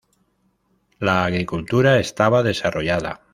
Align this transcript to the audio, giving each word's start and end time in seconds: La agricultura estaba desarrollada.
La 0.99 1.25
agricultura 1.25 1.99
estaba 1.99 2.41
desarrollada. 2.41 3.21